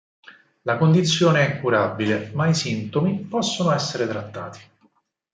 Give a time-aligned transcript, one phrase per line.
[0.63, 4.59] La condizione è incurabile, ma i sintomi possono essere trattati.